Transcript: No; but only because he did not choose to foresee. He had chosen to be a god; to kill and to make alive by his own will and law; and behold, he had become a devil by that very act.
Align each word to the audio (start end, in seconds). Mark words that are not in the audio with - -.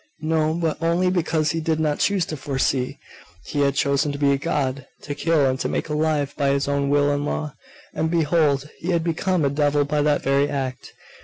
No; 0.21 0.55
but 0.55 0.81
only 0.81 1.11
because 1.11 1.51
he 1.51 1.59
did 1.59 1.79
not 1.79 1.99
choose 1.99 2.25
to 2.25 2.35
foresee. 2.35 2.97
He 3.45 3.59
had 3.61 3.75
chosen 3.75 4.11
to 4.11 4.17
be 4.17 4.31
a 4.31 4.37
god; 4.39 4.87
to 5.03 5.13
kill 5.13 5.45
and 5.45 5.59
to 5.59 5.69
make 5.69 5.89
alive 5.89 6.33
by 6.35 6.49
his 6.49 6.67
own 6.67 6.89
will 6.89 7.11
and 7.11 7.23
law; 7.23 7.53
and 7.93 8.09
behold, 8.09 8.67
he 8.79 8.89
had 8.89 9.03
become 9.03 9.45
a 9.45 9.49
devil 9.51 9.85
by 9.85 10.01
that 10.01 10.23
very 10.23 10.49
act. 10.49 10.93